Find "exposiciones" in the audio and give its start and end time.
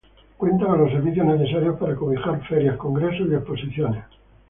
3.35-4.03